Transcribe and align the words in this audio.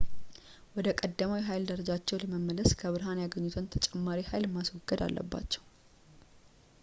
ወደ 0.75 0.87
ቀደመው 1.01 1.37
የኃይል 1.39 1.65
ደረጃቸው 1.71 2.19
ለመመለስ 2.23 2.71
ከብርሃን 2.79 3.21
ያገኙትን 3.25 3.69
ተጨማሪ 3.75 4.21
ኃይል 4.31 4.47
ማስወገድ 4.55 5.03
አለባቸው 5.07 5.63